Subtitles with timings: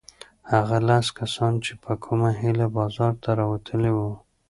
[0.51, 4.11] هغه لس کسان چې په کومه هیله بازار ته راوتلي وو؟